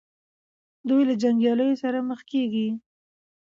[0.87, 2.67] دوی له جنګیالیو سره مخ کیږي.